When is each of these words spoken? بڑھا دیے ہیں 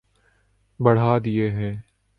بڑھا 0.79 1.17
دیے 1.17 1.49
ہیں 1.51 1.75